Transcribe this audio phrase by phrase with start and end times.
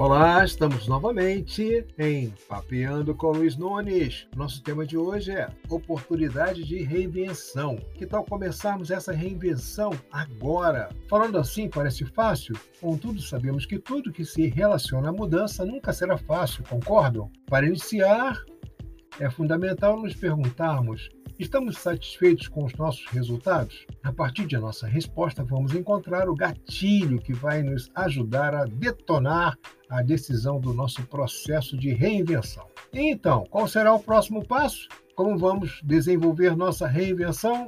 [0.00, 4.26] Olá, estamos novamente em Papeando com Luiz Nunes.
[4.34, 7.76] Nosso tema de hoje é oportunidade de reinvenção.
[7.96, 10.88] Que tal começarmos essa reinvenção agora?
[11.06, 16.16] Falando assim parece fácil, contudo sabemos que tudo que se relaciona à mudança nunca será
[16.16, 17.30] fácil, concordam?
[17.44, 18.42] Para iniciar,
[19.18, 21.10] é fundamental nos perguntarmos
[21.40, 23.86] Estamos satisfeitos com os nossos resultados?
[24.02, 29.56] A partir de nossa resposta, vamos encontrar o gatilho que vai nos ajudar a detonar
[29.88, 32.68] a decisão do nosso processo de reinvenção.
[32.92, 34.86] Então, qual será o próximo passo?
[35.14, 37.66] Como vamos desenvolver nossa reinvenção?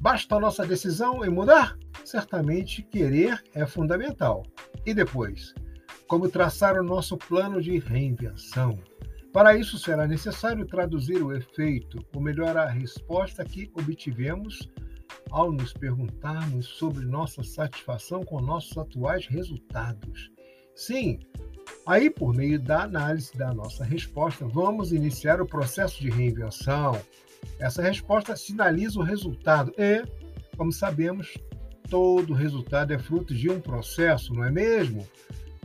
[0.00, 1.76] Basta a nossa decisão em mudar?
[2.04, 4.46] Certamente querer é fundamental.
[4.86, 5.52] E depois?
[6.06, 8.78] Como traçar o nosso plano de reinvenção?
[9.38, 14.68] Para isso, será necessário traduzir o efeito, ou melhor, a resposta que obtivemos
[15.30, 20.32] ao nos perguntarmos sobre nossa satisfação com nossos atuais resultados.
[20.74, 21.20] Sim,
[21.86, 27.00] aí por meio da análise da nossa resposta, vamos iniciar o processo de reinvenção.
[27.60, 30.02] Essa resposta sinaliza o resultado e,
[30.56, 31.38] como sabemos,
[31.88, 35.06] todo resultado é fruto de um processo, não é mesmo?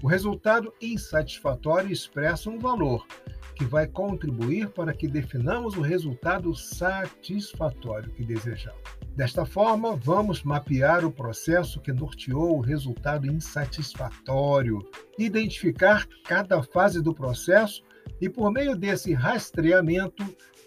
[0.04, 3.08] O resultado insatisfatório expressa um valor,
[3.54, 8.82] que vai contribuir para que definamos o resultado satisfatório que desejamos.
[9.16, 14.80] Desta forma, vamos mapear o processo que norteou o resultado insatisfatório,
[15.20, 17.84] identificar cada fase do processo
[18.20, 20.24] e, por meio desse rastreamento,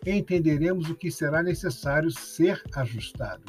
[0.06, 3.42] entenderemos o que será necessário ser ajustado.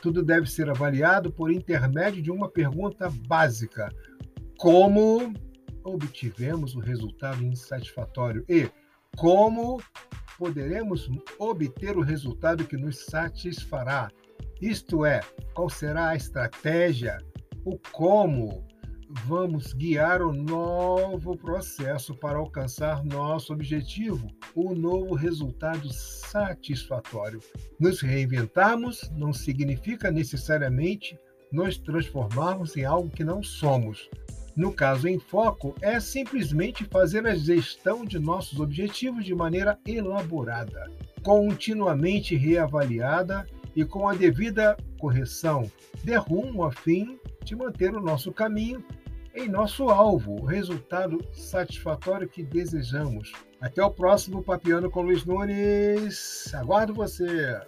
[0.00, 3.92] Tudo deve ser avaliado por intermédio de uma pergunta básica:
[4.58, 5.32] como
[5.84, 8.70] obtivemos o resultado insatisfatório e
[9.16, 9.82] como
[10.38, 14.10] poderemos obter o resultado que nos satisfará.
[14.60, 15.20] Isto é,
[15.54, 17.18] qual será a estratégia,
[17.64, 18.66] o como
[19.26, 27.40] vamos guiar o novo processo para alcançar nosso objetivo, o novo resultado satisfatório.
[27.78, 31.18] Nos reinventarmos não significa necessariamente
[31.52, 34.08] nos transformarmos em algo que não somos,
[34.54, 40.90] no caso em foco, é simplesmente fazer a gestão de nossos objetivos de maneira elaborada,
[41.22, 45.70] continuamente reavaliada e com a devida correção,
[46.04, 48.84] de rumo a fim de manter o nosso caminho
[49.34, 53.32] em nosso alvo, o resultado satisfatório que desejamos.
[53.60, 56.52] Até o próximo Papiano com Luiz Nunes.
[56.54, 57.58] Aguardo você!